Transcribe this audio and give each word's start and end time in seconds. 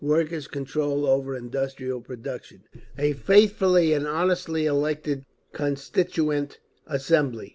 Workers' 0.03 0.47
control 0.47 1.05
over 1.05 1.37
industrial 1.37 2.01
production. 2.01 2.63
A 2.97 3.13
faithfully 3.13 3.93
and 3.93 4.07
honestly 4.07 4.65
elected 4.65 5.23
Constituent 5.53 6.57
Assembly. 6.87 7.49